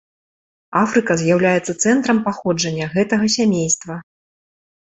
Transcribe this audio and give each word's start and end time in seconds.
Афрыка 0.83 1.17
з'яўляецца 1.23 1.75
цэнтрам 1.83 2.23
паходжання 2.29 2.85
гэтага 2.97 3.25
сямейства. 3.37 3.95